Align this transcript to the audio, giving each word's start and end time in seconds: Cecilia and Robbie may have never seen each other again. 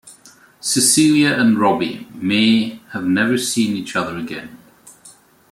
Cecilia 0.59 1.35
and 1.39 1.59
Robbie 1.59 2.07
may 2.15 2.81
have 2.93 3.03
never 3.03 3.37
seen 3.37 3.77
each 3.77 3.95
other 3.95 4.17
again. 4.17 4.57